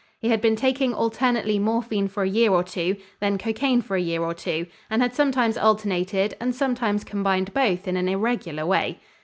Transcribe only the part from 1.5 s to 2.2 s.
morphine